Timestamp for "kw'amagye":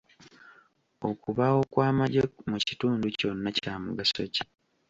1.71-2.21